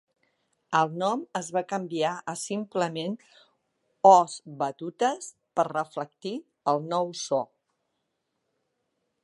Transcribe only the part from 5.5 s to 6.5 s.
per reflectir